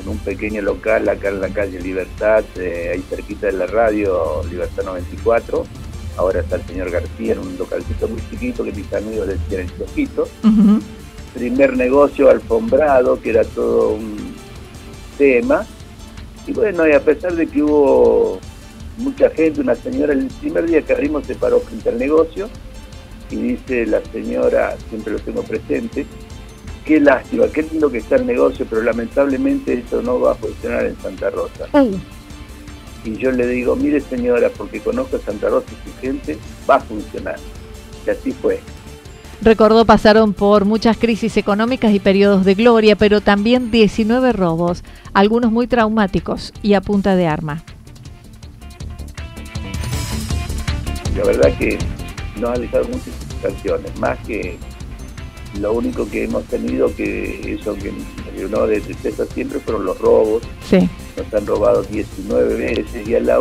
en 0.02 0.08
un 0.08 0.18
pequeño 0.20 0.62
local 0.62 1.10
acá 1.10 1.30
en 1.30 1.42
la 1.42 1.50
calle 1.50 1.80
Libertad, 1.82 2.44
eh, 2.58 2.92
ahí 2.94 3.04
cerquita 3.10 3.48
de 3.48 3.54
la 3.54 3.68
radio 3.68 4.44
Libertad 4.50 4.84
94. 4.84 5.66
Ahora 6.18 6.42
está 6.42 6.58
el 6.58 6.66
señor 6.66 6.92
García 6.92 7.34
en 7.34 7.40
un 7.40 7.58
localcito 7.58 8.08
muy 8.08 8.22
chiquito 8.30 8.64
que 8.64 8.72
mis 8.74 8.92
amigos 8.94 9.28
decían 9.28 9.62
el 9.62 9.88
chiquito 9.88 10.28
primer 11.34 11.76
negocio 11.76 12.30
alfombrado, 12.30 13.22
que 13.22 13.32
era 13.32 13.44
todo 13.44 13.92
un 13.92 14.36
tema. 15.18 15.66
Y 16.48 16.54
bueno, 16.54 16.88
y 16.88 16.94
a 16.94 17.00
pesar 17.00 17.36
de 17.36 17.48
que 17.48 17.62
hubo 17.62 18.40
mucha 18.98 19.30
gente, 19.30 19.62
una 19.62 19.76
señora, 19.76 20.14
el 20.14 20.28
primer 20.28 20.68
día 20.68 20.82
que 20.82 20.94
abrimos 20.94 21.26
se 21.26 21.36
paró 21.36 21.60
frente 21.60 21.90
al 21.90 21.98
negocio 21.98 22.50
y 23.30 23.36
dice 23.36 23.86
la 23.86 24.02
señora, 24.12 24.76
siempre 24.90 25.14
lo 25.14 25.20
tengo 25.20 25.44
presente, 25.44 26.06
qué 26.86 27.00
lástima, 27.00 27.48
qué 27.48 27.64
lindo 27.64 27.92
que 27.92 28.00
está 28.00 28.16
el 28.16 28.26
negocio, 28.26 28.66
pero 28.70 28.82
lamentablemente 28.82 29.74
eso 29.74 30.02
no 30.02 30.20
va 30.20 30.32
a 30.32 30.36
funcionar 30.36 30.86
en 30.86 31.00
Santa 31.00 31.30
Rosa. 31.30 31.68
Y 33.06 33.16
yo 33.18 33.32
le 33.32 33.48
digo, 33.48 33.76
mire 33.76 34.02
señora, 34.02 34.50
porque 34.58 34.80
conozco 34.80 35.18
a 35.18 35.20
Santa 35.20 35.50
Rosa 35.50 35.68
y 35.72 35.90
su 35.90 35.98
gente, 36.00 36.38
va 36.70 36.76
a 36.76 36.80
funcionar. 36.82 37.38
Y 38.06 38.10
así 38.10 38.32
fue. 38.32 38.60
Recordó 39.42 39.86
pasaron 39.86 40.34
por 40.34 40.66
muchas 40.66 40.98
crisis 40.98 41.38
económicas 41.38 41.94
y 41.94 42.00
periodos 42.00 42.44
de 42.44 42.56
gloria, 42.56 42.98
pero 42.98 43.22
también 43.22 43.72
19 43.72 44.34
robos, 44.34 44.84
algunos 45.14 45.52
muy 45.52 45.66
traumáticos 45.66 46.54
y 46.62 46.74
a 46.74 46.82
punta 46.82 47.16
de 47.16 47.28
arma. 47.28 47.64
La 51.16 51.24
verdad 51.24 51.58
que 51.58 51.78
nos 52.38 52.50
ha 52.50 52.60
dejado 52.60 52.84
muchas 52.86 53.14
situaciones, 53.30 53.98
más 54.00 54.18
que 54.28 54.58
lo 55.60 55.74
único 55.74 56.08
que 56.10 56.26
hemos 56.26 56.44
tenido 56.46 56.94
que 56.96 57.54
eso 57.54 57.76
que 57.76 57.94
no 58.50 58.68
de 58.68 58.82
tristeza 58.82 59.26
siempre 59.26 59.60
fueron 59.60 59.86
los 59.86 59.98
robos. 60.00 60.44
Sí. 60.70 60.90
Nos 61.18 61.34
han 61.34 61.48
robado 61.48 61.82
19 61.84 62.56
veces 62.56 63.08
y 63.08 63.16
a 63.16 63.20
la, 63.22 63.40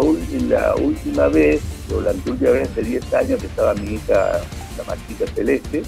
la 0.49 0.75
última 0.77 1.29
vez, 1.29 1.61
o 1.95 2.01
la 2.01 2.13
última 2.13 2.51
vez 2.51 2.69
hace 2.71 2.83
10 2.83 3.15
años 3.15 3.41
que 3.41 3.47
estaba 3.47 3.75
mi 3.75 3.95
hija 3.95 4.41
la 4.79 4.85
Marquita 4.85 5.27
Celeste, 5.35 5.83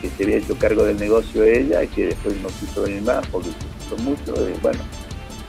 que 0.00 0.10
se 0.10 0.24
había 0.24 0.36
hecho 0.38 0.56
cargo 0.58 0.84
del 0.84 0.98
negocio 0.98 1.44
ella 1.44 1.84
y 1.84 1.88
que 1.88 2.06
después 2.06 2.36
no 2.40 2.48
quiso 2.48 2.82
venir 2.82 3.02
más 3.02 3.26
porque 3.28 3.50
se 3.88 4.02
mucho, 4.02 4.34
y 4.48 4.58
bueno, 4.60 4.80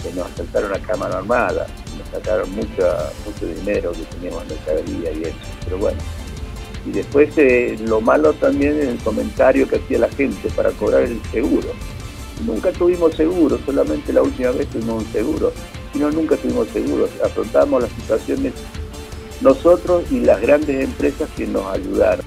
que 0.04 0.14
nos 0.14 0.32
asaltaron 0.32 0.74
a 0.74 0.80
cámara 0.80 1.18
armada, 1.18 1.66
nos 1.98 2.10
sacaron 2.10 2.52
mucho, 2.52 2.88
mucho 3.26 3.48
dinero 3.48 3.92
que 3.92 4.04
teníamos 4.16 4.44
en 4.44 4.50
mercadería 4.50 5.12
y 5.12 5.22
eso, 5.24 5.38
pero 5.64 5.78
bueno. 5.80 5.98
Y 6.86 6.92
después 6.92 7.30
eh, 7.38 7.76
lo 7.88 8.00
malo 8.00 8.34
también 8.34 8.80
en 8.80 8.90
el 8.90 8.98
comentario 9.00 9.68
que 9.68 9.78
hacía 9.78 10.00
la 10.00 10.10
gente 10.10 10.50
para 10.50 10.70
cobrar 10.72 11.02
el 11.02 11.20
seguro. 11.32 11.70
nunca 12.46 12.72
tuvimos 12.72 13.16
seguro, 13.16 13.58
solamente 13.66 14.14
la 14.14 14.22
última 14.22 14.52
vez 14.52 14.68
tuvimos 14.68 15.04
un 15.04 15.12
seguro, 15.12 15.52
sino 15.92 16.12
nunca 16.12 16.38
tuvimos 16.38 16.68
seguros. 16.68 17.10
Afrontamos 17.24 17.82
las 17.82 17.92
situaciones 17.92 18.54
nosotros 19.42 20.04
y 20.12 20.20
las 20.20 20.40
grandes 20.42 20.84
empresas 20.84 21.30
que 21.36 21.48
nos 21.48 21.66
ayudaron. 21.68 22.26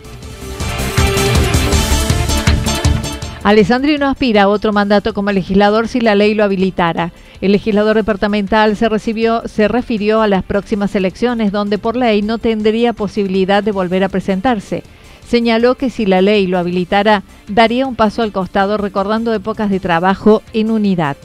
Alessandri 3.49 3.97
no 3.97 4.07
aspira 4.07 4.43
a 4.43 4.49
otro 4.49 4.75
mandato 4.75 5.15
como 5.15 5.33
legislador 5.33 5.89
si 5.89 6.03
la 6.03 6.15
ley 6.15 6.35
lo 6.35 6.45
habilitara. 6.45 7.13
El 7.41 7.53
legislador 7.53 7.97
departamental 7.97 8.77
se, 8.77 8.91
recibió, 8.91 9.49
se 9.49 9.69
refirió 9.69 10.21
a 10.21 10.29
las 10.29 10.45
próximas 10.45 10.95
elecciones 10.95 11.51
donde 11.51 11.79
por 11.79 11.97
ley 11.97 12.21
no 12.21 12.37
tendría 12.37 12.93
posibilidad 12.93 13.63
de 13.63 13.73
volver 13.73 14.05
a 14.05 14.11
presentarse. 14.11 14.83
Señaló 15.27 15.77
que 15.77 15.89
si 15.89 16.05
la 16.05 16.21
ley 16.21 16.47
lo 16.47 16.59
habilitara, 16.59 17.23
daría 17.49 17.87
un 17.87 17.97
paso 17.97 18.21
al 18.21 18.33
costado 18.33 18.77
recordando 18.77 19.33
épocas 19.33 19.71
de 19.71 19.81
trabajo 19.81 20.43
en 20.53 20.71
unidad. 20.71 21.17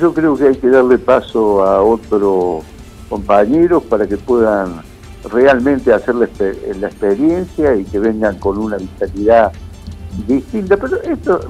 Yo 0.00 0.14
creo 0.14 0.36
que 0.36 0.46
hay 0.46 0.54
que 0.54 0.68
darle 0.68 0.98
paso 0.98 1.64
a 1.64 1.82
otros 1.82 2.62
compañeros 3.08 3.82
para 3.82 4.06
que 4.06 4.16
puedan 4.18 4.82
realmente 5.32 5.92
hacer 5.92 6.14
la, 6.14 6.28
la 6.78 6.86
experiencia 6.86 7.74
y 7.74 7.82
que 7.82 7.98
vengan 7.98 8.38
con 8.38 8.56
una 8.56 8.76
vitalidad 8.76 9.50
distinta. 10.26 10.76
Pero 10.76 11.02
esto 11.02 11.40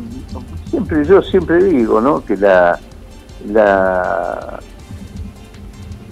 siempre 0.71 1.05
yo 1.05 1.23
siempre 1.23 1.63
digo, 1.63 2.01
¿no? 2.01 2.25
Que 2.25 2.37
la 2.37 2.79
la 3.53 4.61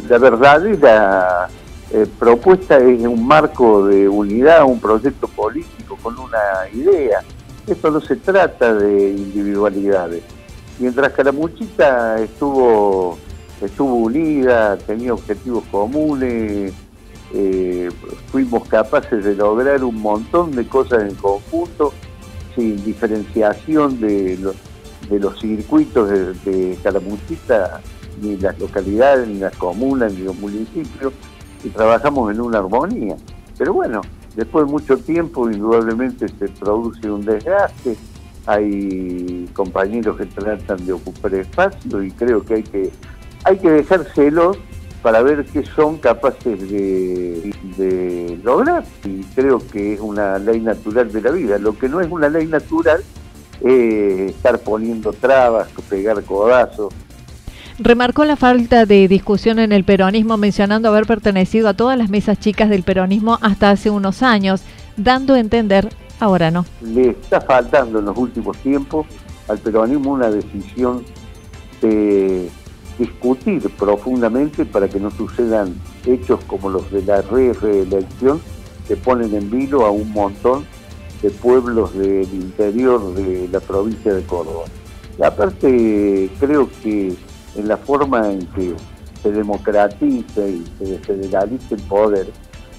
la 0.09 0.19
verdadera 0.19 1.49
eh, 1.91 2.07
propuesta 2.19 2.79
es 2.79 3.03
un 3.03 3.27
marco 3.27 3.87
de 3.87 4.09
unidad, 4.09 4.65
un 4.65 4.81
proyecto 4.81 5.29
político 5.29 5.97
con 6.03 6.19
una 6.19 6.69
idea. 6.73 7.21
Esto 7.67 7.91
no 7.91 8.01
se 8.01 8.17
trata 8.17 8.75
de 8.75 9.11
individualidades. 9.11 10.23
Mientras 10.79 11.13
Caramuchita 11.13 12.21
estuvo 12.21 13.19
estuvo 13.61 13.95
unida, 13.95 14.77
tenía 14.79 15.15
objetivos 15.15 15.63
comunes, 15.71 16.73
eh, 17.35 17.89
fuimos 18.31 18.67
capaces 18.69 19.25
de 19.25 19.35
lograr 19.35 19.83
un 19.85 20.01
montón 20.01 20.51
de 20.53 20.67
cosas 20.67 21.03
en 21.03 21.15
conjunto 21.15 21.93
sin 22.55 22.83
diferenciación 22.85 24.01
de 24.01 24.37
los, 24.39 24.57
de 25.09 25.19
los 25.19 25.41
circuitos 25.41 26.09
de, 26.09 26.35
de 26.51 26.77
Calamuchita, 26.83 27.81
ni 28.21 28.37
las 28.37 28.59
localidades, 28.59 29.29
ni 29.29 29.39
las 29.39 29.57
comunas, 29.57 30.13
ni 30.13 30.25
los 30.25 30.37
municipios, 30.39 31.13
y 31.65 31.69
trabajamos 31.71 32.33
en 32.33 32.41
una 32.41 32.59
armonía. 32.59 33.17
Pero 33.59 33.73
bueno, 33.75 34.01
después 34.35 34.67
de 34.67 34.73
mucho 34.73 34.97
tiempo, 34.99 35.51
indudablemente 35.51 36.27
se 36.29 36.49
produce 36.49 37.11
un 37.11 37.25
desgaste, 37.25 37.97
hay 38.47 39.49
compañeros 39.53 40.17
que 40.17 40.27
tratan 40.27 40.85
de 40.85 40.93
ocupar 40.93 41.35
espacio 41.35 42.03
y 42.03 42.11
creo 42.11 42.45
que 42.45 42.55
hay 42.55 42.63
que, 42.63 42.91
hay 43.45 43.59
que 43.59 43.71
dejárselos 43.71 44.59
para 45.03 45.21
ver 45.23 45.45
qué 45.45 45.65
son 45.67 45.99
capaces 45.99 46.71
de, 46.71 48.39
lograr. 48.43 48.85
Y 49.05 49.23
creo 49.35 49.59
que 49.59 49.95
es 49.95 50.01
una 50.01 50.39
ley 50.39 50.61
natural 50.61 51.13
de 51.13 51.21
la 51.21 51.31
vida. 51.33 51.59
Lo 51.59 51.77
que 51.77 51.89
no 51.89 52.01
es 52.01 52.11
una 52.11 52.29
ley 52.29 52.47
natural 52.47 53.03
es 53.61 54.31
estar 54.31 54.59
poniendo 54.61 55.13
trabas, 55.13 55.69
pegar 55.89 56.23
codazos. 56.23 56.95
Remarcó 57.79 58.25
la 58.25 58.37
falta 58.37 58.87
de 58.87 59.09
discusión 59.09 59.59
en 59.59 59.73
el 59.73 59.85
peronismo, 59.85 60.37
mencionando 60.37 60.89
haber 60.89 61.07
pertenecido 61.07 61.69
a 61.69 61.75
todas 61.75 61.99
las 61.99 62.11
mesas 62.11 62.39
chicas 62.39 62.71
del 62.71 62.85
peronismo 62.85 63.39
hasta 63.41 63.71
hace 63.71 63.91
unos 63.91 64.23
años, 64.23 64.63
dando 64.97 65.35
a 65.35 65.41
entender, 65.41 65.89
ahora 66.21 66.51
no. 66.51 66.65
Le 66.83 67.11
está 67.11 67.41
faltando 67.41 67.99
en 67.99 68.05
los 68.05 68.17
últimos 68.17 68.57
tiempos 68.59 69.07
al 69.49 69.59
peronismo 69.59 70.13
una 70.13 70.31
decisión 70.31 71.03
de 71.81 72.49
discutir 72.99 73.69
profundamente 73.77 74.65
para 74.65 74.89
que 74.89 75.01
no 75.01 75.11
sucedan 75.11 75.75
hechos 76.07 76.41
como 76.47 76.69
los 76.69 76.91
de 76.91 77.03
la 77.03 77.23
reelección 77.23 78.41
que 78.87 78.97
ponen 78.97 79.35
en 79.35 79.51
vilo 79.51 79.87
a 79.87 79.91
un 79.91 80.13
montón 80.13 80.67
de 81.23 81.31
pueblos 81.31 81.95
del 81.95 82.33
interior 82.35 83.15
de 83.15 83.49
la 83.51 83.61
provincia 83.61 84.13
de 84.13 84.23
Córdoba. 84.25 84.65
Aparte, 85.23 86.31
creo 86.41 86.69
que 86.83 87.15
en 87.55 87.69
la 87.69 87.77
forma 87.77 88.31
en 88.31 88.47
que 88.47 88.75
se 89.23 89.31
democratiza 89.31 90.47
y 90.47 90.65
se 90.79 90.99
federaliza 90.99 91.75
el 91.75 91.83
poder, 91.83 92.33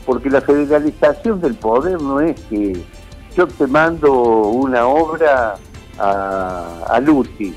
porque 0.05 0.29
la 0.29 0.41
federalización 0.41 1.39
del 1.39 1.55
poder 1.55 2.01
no 2.01 2.19
es 2.19 2.39
que 2.49 2.83
yo 3.35 3.47
te 3.47 3.65
mando 3.65 4.11
una 4.11 4.85
obra 4.85 5.55
a, 5.97 6.85
a 6.89 6.99
Luti. 6.99 7.55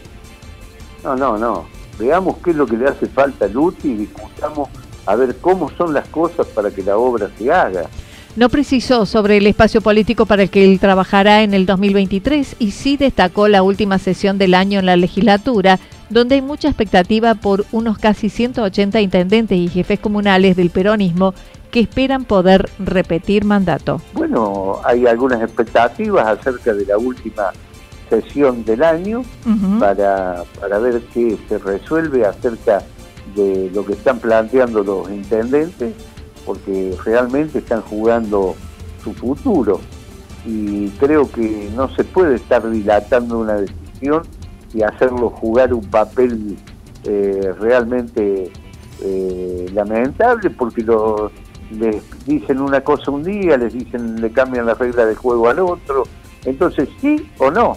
No, 1.03 1.17
no, 1.17 1.37
no 1.37 1.76
veamos 1.99 2.37
qué 2.45 2.51
es 2.51 2.57
lo 2.57 2.67
que 2.67 2.77
le 2.77 2.89
hace 2.89 3.07
falta 3.07 3.47
al 3.47 3.57
UTI 3.57 3.91
y 3.91 3.95
discutamos 3.95 4.69
a 5.07 5.15
ver 5.15 5.37
cómo 5.41 5.71
son 5.77 5.95
las 5.95 6.09
cosas 6.09 6.47
para 6.49 6.71
que 6.71 6.83
la 6.83 6.97
obra 6.97 7.31
se 7.39 7.51
haga. 7.53 7.89
No 8.37 8.51
precisó 8.51 9.07
sobre 9.07 9.39
el 9.39 9.47
espacio 9.47 9.81
político 9.81 10.27
para 10.27 10.43
el 10.43 10.51
que 10.51 10.65
él 10.65 10.79
trabajará 10.79 11.43
en 11.43 11.55
el 11.55 11.65
2023 11.65 12.57
y 12.59 12.73
sí 12.73 12.99
destacó 12.99 13.49
la 13.49 13.63
última 13.63 13.99
sesión 13.99 14.37
del 14.37 14.53
año 14.53 14.79
en 14.79 14.85
la 14.85 14.97
legislatura, 14.97 15.79
donde 16.11 16.35
hay 16.35 16.43
mucha 16.43 16.69
expectativa 16.69 17.35
por 17.35 17.65
unos 17.73 17.97
casi 17.97 18.29
180 18.29 19.01
intendentes 19.01 19.57
y 19.57 19.69
jefes 19.69 20.01
comunales 20.01 20.55
del 20.55 20.69
peronismo 20.69 21.33
que 21.71 21.81
esperan 21.81 22.25
poder 22.25 22.69
repetir 22.79 23.47
mandato. 23.47 24.03
Bueno, 24.13 24.81
hay 24.85 25.07
algunas 25.07 25.43
expectativas 25.43 26.27
acerca 26.27 26.75
de 26.75 26.85
la 26.85 26.99
última 26.99 27.53
sesión 28.09 28.65
del 28.65 28.83
año 28.83 29.23
para, 29.79 30.45
para 30.61 30.79
ver 30.79 31.03
qué 31.13 31.37
se 31.49 31.59
resuelve 31.59 32.25
acerca 32.25 32.83
de 33.35 33.71
lo 33.75 33.85
que 33.85 33.95
están 33.95 34.19
planteando 34.19 34.83
los 34.83 35.11
intendentes, 35.11 35.95
porque 36.45 36.97
realmente 37.05 37.59
están 37.59 37.83
jugando 37.83 38.55
su 39.03 39.13
futuro. 39.15 39.81
Y 40.45 40.89
creo 40.91 41.31
que 41.31 41.69
no 41.75 41.89
se 41.97 42.05
puede 42.05 42.37
estar 42.37 42.69
dilatando 42.71 43.39
una 43.39 43.55
decisión 43.55 44.23
y 44.73 44.83
hacerlo 44.83 45.31
jugar 45.31 45.75
un 45.75 45.85
papel 45.87 46.57
eh, 47.05 47.53
realmente 47.59 48.51
eh, 49.03 49.67
lamentable 49.73 50.51
porque 50.51 50.83
los 50.83 51.33
les 51.71 52.03
dicen 52.25 52.61
una 52.61 52.81
cosa 52.81 53.11
un 53.11 53.25
día, 53.25 53.57
les 53.57 53.73
dicen 53.73 54.21
le 54.21 54.31
cambian 54.31 54.67
la 54.67 54.75
regla 54.75 55.05
de 55.05 55.15
juego 55.15 55.49
al 55.49 55.59
otro, 55.59 56.05
entonces 56.45 56.89
sí 57.01 57.29
o 57.39 57.51
no, 57.51 57.77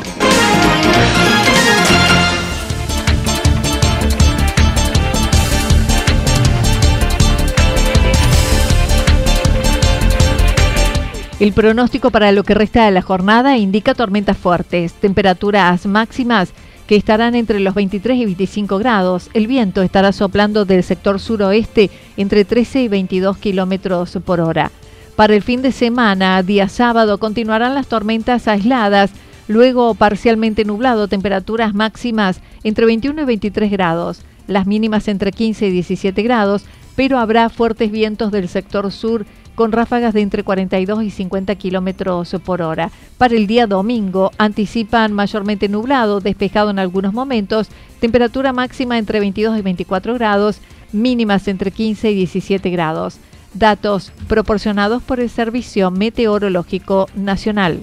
El 11.41 11.53
pronóstico 11.53 12.11
para 12.11 12.31
lo 12.31 12.43
que 12.43 12.53
resta 12.53 12.85
de 12.85 12.91
la 12.91 13.01
jornada 13.01 13.57
indica 13.57 13.95
tormentas 13.95 14.37
fuertes, 14.37 14.93
temperaturas 14.93 15.87
máximas 15.87 16.53
que 16.85 16.95
estarán 16.95 17.33
entre 17.33 17.59
los 17.59 17.73
23 17.73 18.15
y 18.19 18.25
25 18.25 18.77
grados. 18.77 19.31
El 19.33 19.47
viento 19.47 19.81
estará 19.81 20.11
soplando 20.11 20.65
del 20.65 20.83
sector 20.83 21.19
suroeste 21.19 21.89
entre 22.15 22.45
13 22.45 22.83
y 22.83 22.87
22 22.89 23.37
kilómetros 23.39 24.19
por 24.23 24.39
hora. 24.39 24.69
Para 25.15 25.33
el 25.33 25.41
fin 25.41 25.63
de 25.63 25.71
semana, 25.71 26.43
día 26.43 26.69
sábado, 26.69 27.17
continuarán 27.17 27.73
las 27.73 27.87
tormentas 27.87 28.47
aisladas, 28.47 29.09
luego 29.47 29.95
parcialmente 29.95 30.63
nublado, 30.63 31.07
temperaturas 31.07 31.73
máximas 31.73 32.39
entre 32.63 32.85
21 32.85 33.19
y 33.19 33.25
23 33.25 33.71
grados, 33.71 34.21
las 34.45 34.67
mínimas 34.67 35.07
entre 35.07 35.31
15 35.31 35.69
y 35.69 35.71
17 35.71 36.21
grados, 36.21 36.65
pero 36.95 37.17
habrá 37.17 37.49
fuertes 37.49 37.89
vientos 37.89 38.31
del 38.31 38.47
sector 38.47 38.91
sur 38.91 39.25
con 39.61 39.71
ráfagas 39.71 40.15
de 40.15 40.21
entre 40.21 40.41
42 40.41 41.03
y 41.03 41.11
50 41.11 41.53
kilómetros 41.53 42.35
por 42.43 42.63
hora. 42.63 42.89
Para 43.19 43.35
el 43.35 43.45
día 43.45 43.67
domingo 43.67 44.31
anticipan 44.39 45.13
mayormente 45.13 45.69
nublado, 45.69 46.19
despejado 46.19 46.71
en 46.71 46.79
algunos 46.79 47.13
momentos, 47.13 47.67
temperatura 47.99 48.53
máxima 48.53 48.97
entre 48.97 49.19
22 49.19 49.59
y 49.59 49.61
24 49.61 50.15
grados, 50.15 50.61
mínimas 50.91 51.47
entre 51.47 51.69
15 51.69 52.09
y 52.09 52.15
17 52.15 52.71
grados. 52.71 53.17
Datos 53.53 54.11
proporcionados 54.27 55.03
por 55.03 55.19
el 55.19 55.29
Servicio 55.29 55.91
Meteorológico 55.91 57.07
Nacional. 57.13 57.81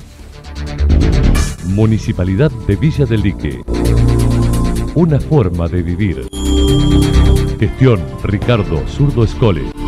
Municipalidad 1.66 2.50
de 2.66 2.74
Villa 2.74 3.06
del 3.06 3.22
Lique 3.22 3.62
Una 4.96 5.20
forma 5.20 5.68
de 5.68 5.82
vivir. 5.82 6.28
Gestión 7.60 8.00
Ricardo 8.24 8.82
Zurdo 8.88 9.22
Escole. 9.22 9.87